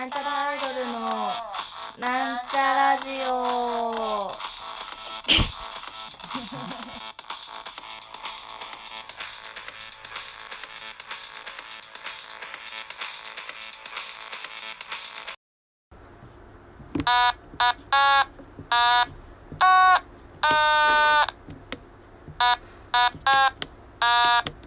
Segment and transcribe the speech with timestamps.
[0.00, 0.98] なんちゃらアイドルの
[1.98, 4.32] なんちゃラジオ。
[17.04, 17.34] は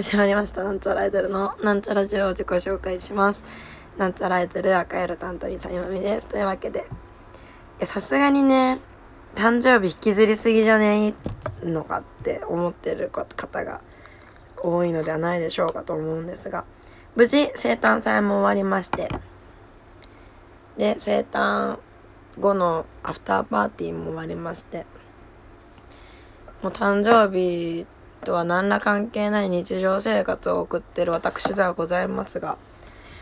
[0.00, 0.62] 始まりました。
[0.62, 3.44] なんちゃらアイドルのなんちゃらジオを自己紹介します。
[3.96, 6.28] なんちゃらアイドル赤色担当にさゆまみです。
[6.28, 6.84] というわけで、
[7.82, 8.78] さすがにね、
[9.34, 11.14] 誕生日引きずりすぎじゃね？
[11.64, 13.80] えのかって思ってる方が
[14.62, 16.64] 多いのではないでしょうかと思うんですが、
[17.16, 19.08] 無事生誕祭も終わりまして、
[20.76, 21.80] で、生誕
[22.38, 24.86] 後のアフターパーティーも終わりまして、
[26.62, 27.84] もう誕生日
[28.24, 32.58] とは何ら関係ない日常生活を送ってる私ではございますが、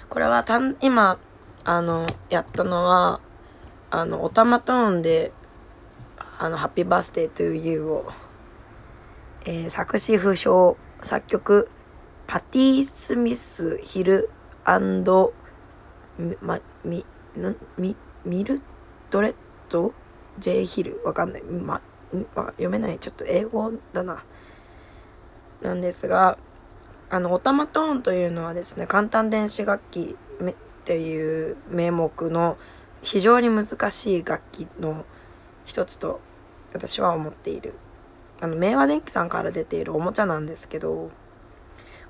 [0.09, 1.19] これはたん今、
[1.65, 3.21] あの、やったのは、
[3.91, 5.33] あの、オタマトーンで、
[6.39, 8.07] あの、ハッピーバースデートゥーユーを、
[9.47, 11.69] えー作詞不詳、作曲、
[12.27, 14.31] パティ・スミス・ヒル
[16.19, 18.61] みま、み、のみ、ミル
[19.11, 19.35] ドレッ
[19.69, 19.93] ド
[20.39, 21.01] ?J ヒル？
[21.05, 21.43] わかんない。
[21.43, 21.81] ま、
[22.35, 22.99] 読めない。
[22.99, 24.25] ちょっと英語だな。
[25.63, 26.39] なんですが、
[27.09, 30.17] あの、オタマトーンというのはですね、簡単電子楽器
[30.51, 30.55] っ
[30.85, 32.57] ていう名目の
[33.03, 35.05] 非常に難しい楽器の
[35.65, 36.21] 一つと
[36.73, 37.75] 私は思っている。
[38.41, 41.11] あの、明和電機さんから出ているおもちゃなんですけど、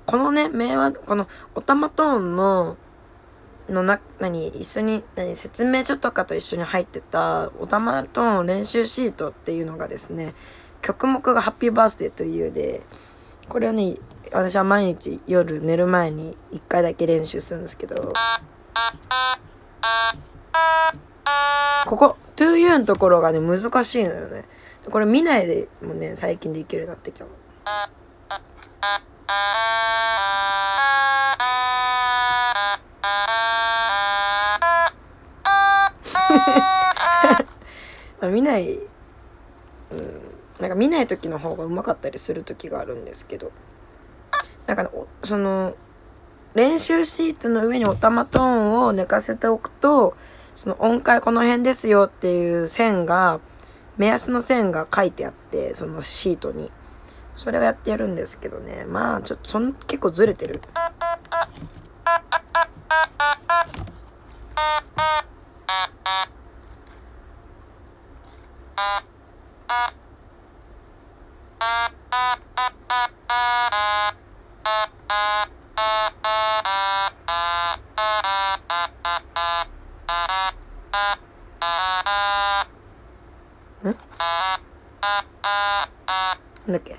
[0.05, 2.77] このね、明和、このオタマトーンの、
[3.69, 10.33] のな、何、一緒に、何、説明書とかと一緒に入ってたオタマトーン練習シートっていうのがですね、
[10.81, 12.83] 曲目がハッピーバースデーというで、
[13.49, 13.95] これをね、
[14.33, 18.13] 私は毎日夜寝る前に一回だけ練習するんですけど、
[21.85, 24.43] ここ、to you のところがね、難しいのよね。
[24.91, 27.31] これ見ないでもね、最近できるようになってきたの。
[38.19, 38.86] まあ見ない、うん、
[40.59, 43.51] なんか見ない時の方がうまかったりする時があるんですけど、
[44.65, 44.89] なんか、
[45.23, 45.75] その、
[46.55, 50.15] 練習シートの上にオタマトーンを寝かせておくと、
[50.55, 53.39] その音階この辺ですよっていう線が、
[53.97, 56.71] 目安の線が書いてあって、そのシートに。
[57.35, 58.85] それをやってやるんですけどね。
[58.85, 60.59] まあ、ちょっと、そん、結構ずれてる。
[86.67, 86.97] なんだっけ？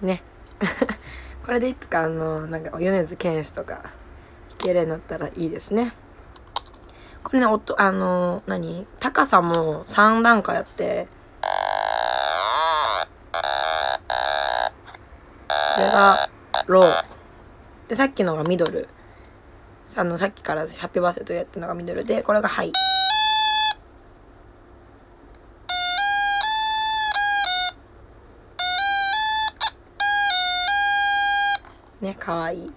[0.00, 0.22] ね。
[1.44, 4.01] これでいつかあの、なんか、米津玄師とか。
[4.62, 5.92] 弾けるようになったらいいですね。
[7.24, 8.86] これね、音、あの、何？
[9.00, 11.08] 高さも3段階あって、
[15.74, 16.30] これが
[16.66, 17.04] ロー。
[17.88, 18.88] で、さっきのがミドル。
[19.96, 22.72] あの、さっきからハッピーバースデーとやってるのがミドルで、これがハイ。
[32.00, 32.72] ね、かわいい。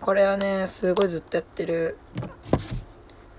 [0.00, 1.98] これはね、すごいずっとやってる。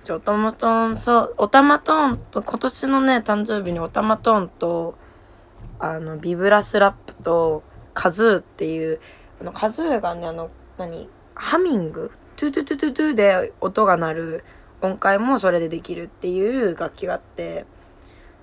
[0.03, 4.95] ちょ、オタマトーン、そう、オタマトーンと、今年のね、誕生日にオタマトーンと、
[5.79, 8.99] あの、ビブラスラップと、カズーっていう、
[9.41, 12.11] あの、カズーがね、あの、何、ハミング？
[12.35, 14.43] トゥトゥトゥトゥトゥで音が鳴る
[14.81, 17.65] 音階もそれでできるっていう楽器があって、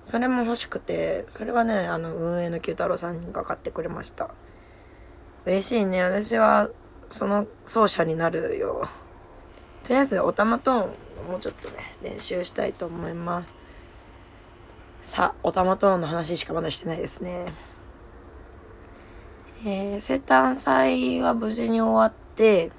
[0.03, 4.29] それも欲しくて、それはね、あの、運営の九太郎さんが買ってくれました。
[5.45, 6.03] 嬉しいね。
[6.03, 6.69] 私は、
[7.09, 8.83] その奏者になるよ。
[9.83, 10.79] とりあえず、オタマトーン、
[11.29, 13.43] もうちょっとね、練習したいと思いま
[15.01, 15.13] す。
[15.13, 17.53] さあ、オタマトーンの話しかまだしてないですね。
[19.65, 22.71] えー、生誕祭は無事に終わって、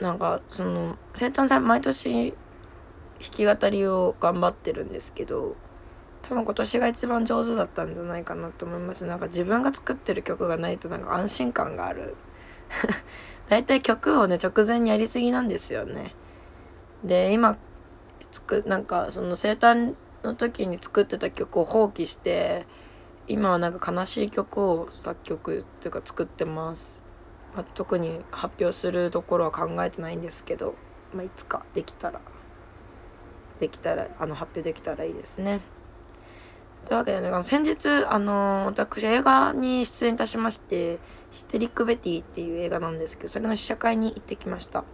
[0.00, 2.34] なんか、その、生誕祭毎年
[3.22, 5.54] 弾き語りを頑張ってるんですけど
[6.22, 12.16] 多分今年が一番上手だったんじゃないかなと思いますなんか自分が作ってる曲がないとなんか安心感がある
[13.48, 16.14] 大体曲をね直前にやりすぎなんですよね。
[17.04, 17.56] で今
[18.30, 22.66] つくなんかその生誕の時に作ってた曲を放棄して
[23.26, 27.02] 今はなんか悲しい曲を作曲っていうか作ってます、
[27.54, 30.74] まあ、特に発表するところは考えてないんですけど、
[31.14, 32.20] まあ、いつかできたら
[33.58, 35.60] できたらあの発表できたらいいですね。
[36.92, 40.98] というわけでね先日あの私映画に出演いたしまして
[41.32, 44.84] 「ヒステリック・ベティ」っていう映画なんですけどそれの試写会に行ってきました。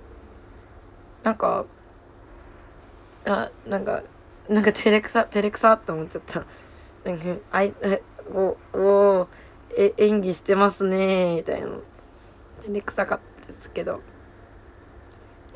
[1.24, 1.64] なんか
[3.26, 4.04] あなんか
[4.48, 6.44] なんか照れくさ照れくさって思っちゃった。
[7.04, 7.74] なんかあい
[8.32, 9.28] おお
[9.76, 11.66] え演技してますねみたいな。
[12.62, 14.00] 照れくさかったですけど。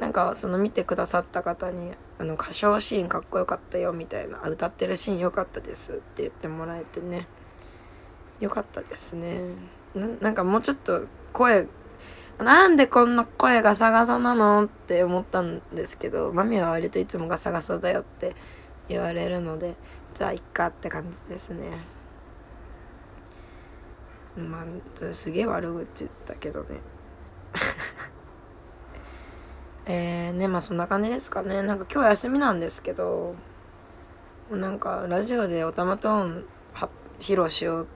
[0.03, 7.29] なんかその見てくださった方に「あの歌唱シーンかっこよかったよ」みたいな「歌ってるシーンよかったです」って言ってもらえてね。
[8.41, 9.55] よかったですね。
[10.21, 11.69] なんかもうちょっと声
[12.39, 18.35] なんでこんな声ガサガサなのって思ったんですけどマミは割といつもガサガサだよって
[18.89, 19.77] 言われるので
[20.15, 21.79] じゃあいっかって感じですね。
[24.37, 26.81] まあすげえ悪口だけどね。
[29.87, 31.63] えーねまあそんな感じですかね。
[31.63, 33.35] なんか今日休みなんですけど
[34.51, 36.45] なんかラジオでオタマトーン
[37.19, 37.87] 披露しよう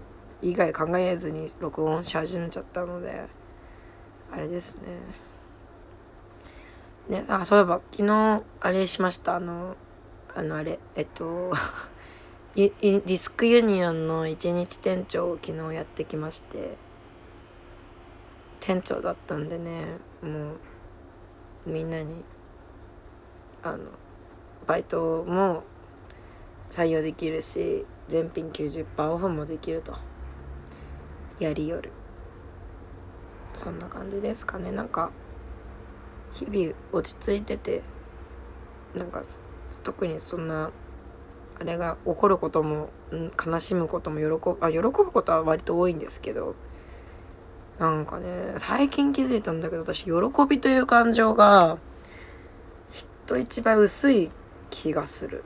[0.42, 3.26] 以外考えずに録音し始めちゃったので
[4.30, 4.78] あれです
[7.08, 7.18] ね。
[7.20, 9.36] ねあそういえば昨日あれしました。
[9.36, 9.76] あの
[10.34, 11.52] あのあれえっと
[12.54, 16.76] ディスクユニオンの一日店長を昨日やってきまして
[18.60, 20.56] 店長だったんでねもう
[21.66, 22.24] みんなに
[23.62, 23.78] あの
[24.66, 25.64] バイトも
[26.70, 29.94] 採用できるし全品90%オフもできると。
[31.38, 31.92] やりよる。
[33.52, 34.70] そんな感じですかね。
[34.72, 35.10] なんか
[36.32, 37.82] 日々落ち着いてて
[38.94, 39.22] なんか
[39.82, 40.70] 特にそんな
[41.58, 46.54] あれが起こることも、悲しむことも喜ぶあ喜ぶことは割と多いんですけど
[47.78, 50.12] なんかね最近気づいたんだけど私喜
[50.49, 51.78] びという感情が
[52.90, 54.31] 人一倍薄い
[54.70, 55.44] 気がする。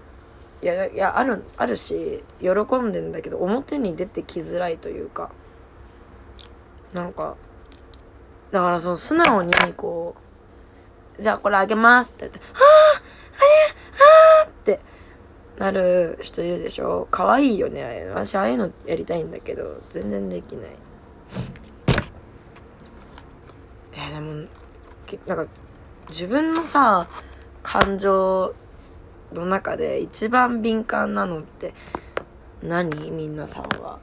[0.62, 5.30] いやいやあるあるし喜んでんだけど表に出てきづらいというか。
[6.94, 7.36] なんか
[8.50, 10.16] だからその素直にこ
[11.18, 13.02] うじゃあこれあげますって言って「ああ
[13.36, 13.46] あれ
[14.42, 14.80] ああ!」って
[15.56, 17.06] なる人いるでしょ。
[17.10, 20.70] 可愛いよね私ああいうのやりたいんだけど全然できない。
[24.10, 24.46] でも
[25.26, 25.50] なんか
[26.08, 27.08] 自分のさ
[27.62, 28.54] 感情
[29.32, 31.74] の中で一番敏感なのって
[32.62, 33.10] 何？
[33.12, 33.98] みんなさんは。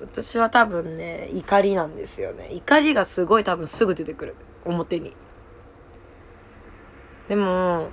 [0.00, 2.48] 私は多分ね怒りなんですよね。
[2.52, 4.34] 怒りがすごい多分すぐ出てくる。
[4.64, 5.14] 表に。
[7.28, 7.90] でも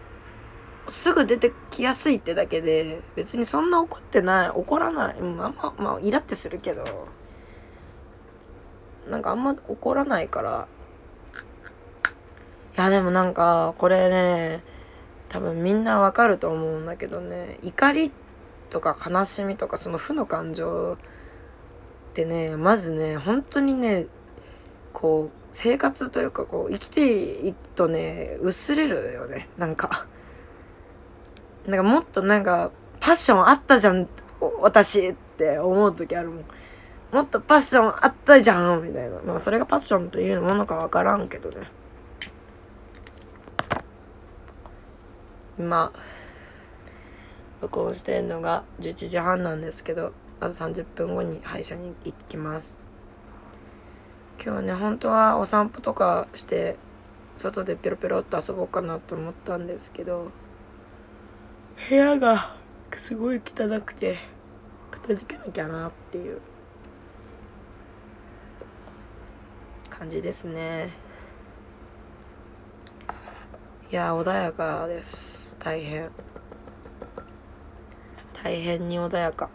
[0.89, 4.49] すぐ出てきやすいってだけで別にそんな怒ってない。
[4.49, 5.21] 怒らない。
[5.21, 7.07] まあまあまあイラってするけど。
[9.09, 10.67] なんかあんま怒らないから
[12.75, 14.63] いやでもなんかこれね
[15.29, 18.11] 多分みんなわかると思うんだけどね怒り
[18.69, 20.97] とか悲しみとかその負の感情っ
[22.13, 24.07] てねまずね本当にね
[24.91, 30.07] こう生活というかこう生きていくとね薄れるよねなんか。
[31.67, 34.07] なんかもっとなんかパッションあったじゃん
[34.59, 36.45] 私って思う時あるもん。
[37.11, 39.19] もっとパッションあったじゃんみたいな。
[39.21, 41.67] まあそれがパッションというものか分からんけどね。
[45.63, 45.93] 今
[47.61, 52.77] 録音してんのが11時半なんですけどあと30分後に歯医者に行きます。
[54.43, 56.75] 今日ね本当はお散歩とかして
[57.37, 60.31] 外でペロペロっと遊ぼうかなと思ったんですけど
[61.89, 62.57] 部屋が
[62.97, 64.17] すごい汚くて
[64.91, 66.41] 片付けなきゃなっていう
[69.89, 70.89] 感じですね。
[73.89, 75.42] いや穏やかです。
[75.63, 76.11] 大変。
[78.33, 79.49] 大変に穏やか。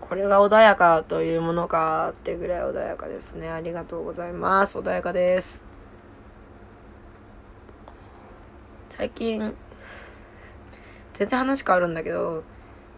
[0.00, 3.48] これが穏やかというものかってぐらい穏やかですね。
[3.48, 4.76] ありがとうございます。
[4.76, 5.64] 穏やかです。
[8.88, 9.54] 最近
[11.14, 12.42] 全然話変わるんだけど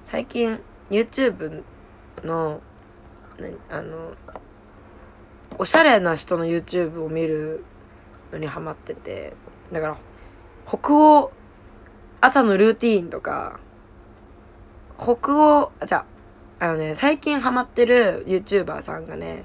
[0.02, 0.59] 最近
[0.90, 1.62] YouTube
[2.25, 2.61] の
[3.68, 4.14] あの
[5.59, 7.62] おしゃれな人の YouTube を見る
[8.32, 9.35] のにハマってて。
[9.71, 9.97] だから
[10.66, 11.32] 北欧
[12.25, 13.59] 朝のルーティーンとか
[14.97, 16.07] 北欧あじゃ
[16.61, 19.45] ああのね最近ハマってる YouTuber さんがね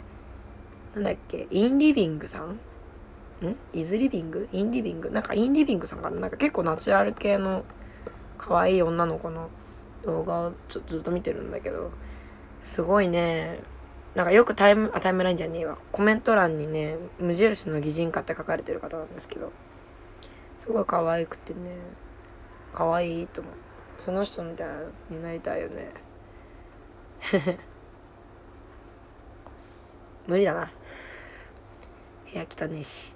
[0.93, 2.51] なんだっけインリビングさん？
[3.47, 3.55] ん？
[3.73, 4.47] イズリビング？
[4.51, 5.09] インリビング？
[5.09, 6.19] なんかインリビングさんかな？
[6.19, 7.65] なんか結構ナチュラル系の
[8.37, 9.49] 可愛い女の子の
[10.05, 11.89] 動画をちょずっと見てるんだけど
[12.61, 13.59] すごいね
[14.13, 15.79] なんかよくタイムあタイムラインじゃねえわ。
[15.91, 19.51] コメント欄にね無印の擬人化って書かれてる方なんですけど
[20.59, 21.71] すごい可愛くてね。
[22.77, 23.53] 可愛いと思う。
[23.97, 24.67] その人みたい
[25.09, 25.91] になりたいよね。
[30.27, 30.71] 無理だな。
[32.31, 33.15] 部屋汚ねえし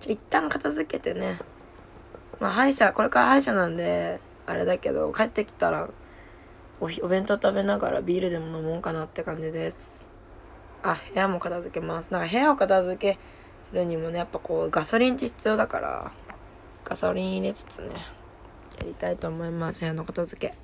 [0.00, 1.38] 一旦片付けてね。
[2.38, 5.88] まあ歯医者これから歯医者なんであれだけど帰ってきたら
[6.82, 10.06] おお弁当食べながらビールでも飲もうかなって感じです。
[10.82, 12.12] あ部屋も片付けます。
[12.12, 13.18] なんか部屋を片付け
[13.72, 16.12] るにもねやっぱこうガソリンって必要だから。
[16.90, 17.94] ガソリン入れつつね
[18.78, 20.54] やりたいと思います部屋の片付け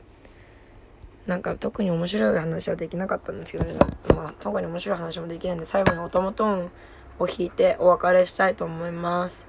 [1.26, 3.72] なんか特に面白い話はできなかったんですけどね
[4.14, 6.70] まあ特に面白い話もできないんで最後におたまトーン
[7.18, 9.46] を弾いてお別れしたいと思います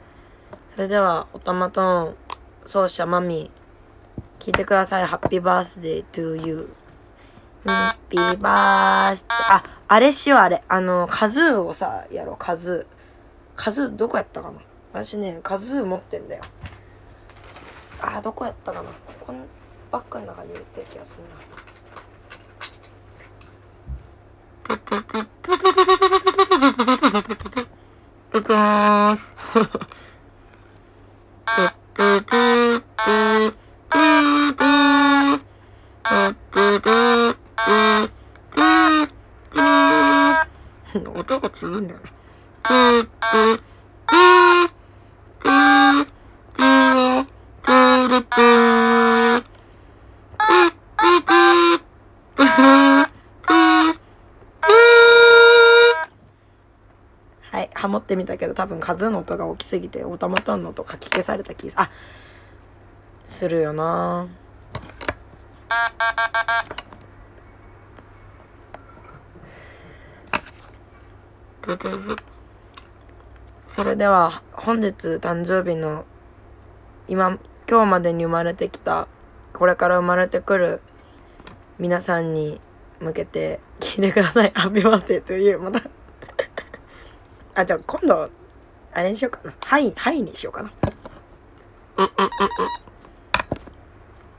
[0.73, 2.15] それではおたまトーン
[2.65, 3.51] 奏者マミ
[4.39, 5.05] 聞いてください。
[5.05, 6.69] ハッピーバースデー to you.
[7.65, 9.29] ハッピーバースデー。
[9.29, 10.63] あ、あれしよう、あれ。
[10.67, 13.61] あの、カズーをさ、やろう、カズー。
[13.61, 14.59] カズー、どこやったかな
[14.93, 16.43] 私ね、カズー持ってんだよ。
[18.01, 18.89] あ、どこやったかな
[19.19, 19.45] この
[19.91, 21.29] バッグの中に入れてる気がするな。
[28.39, 29.35] いきます。
[57.87, 61.89] ハモってみたけど多分数の音が大きすぎてオタマトンの音かき消された気あ
[63.23, 64.27] するよな。
[73.67, 76.05] それでは本日誕生日の
[77.07, 77.39] 今
[77.69, 79.07] 今日までに生まれてきた
[79.53, 80.81] これから生まれてくる
[81.79, 82.59] 皆さんに
[82.99, 84.51] 向けて聞いてください。
[84.53, 85.96] ハッピーバースデーというまた。
[87.57, 88.29] あじゃあ今度
[88.93, 89.51] あれにしようかな。
[89.65, 90.71] はいはいにしようかな。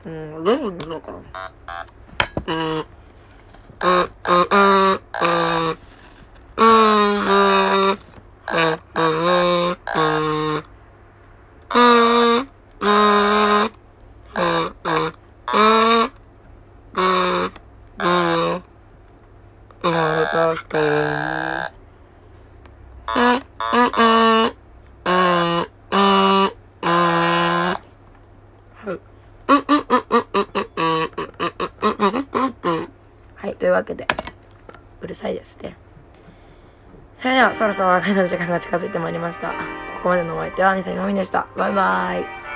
[0.06, 1.18] うんレモンにしようかな。
[19.82, 20.78] 生まれた人
[23.10, 23.40] はい。
[33.36, 34.06] はい、というわけで、
[35.00, 35.76] うるさいですね。
[37.18, 39.48] それでは、そろそろお別れの時間が近づいてまいりました。
[39.48, 39.54] こ
[40.04, 41.48] こまでのお相手は、みさみまみでした。
[41.56, 42.47] バイバイ。